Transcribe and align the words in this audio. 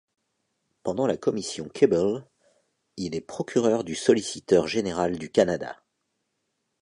Pendant 0.81 1.05
la 1.05 1.15
Commission 1.15 1.67
Keable 1.69 2.27
il 2.97 3.13
est 3.13 3.21
procureur 3.21 3.83
du 3.83 3.93
Solliciteur 3.93 4.65
général 4.67 5.19
du 5.19 5.29
Canada. 5.29 5.79